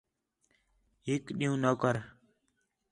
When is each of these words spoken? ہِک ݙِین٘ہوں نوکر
ہِک 1.05 1.23
ݙِین٘ہوں 1.37 1.59
نوکر 1.63 1.95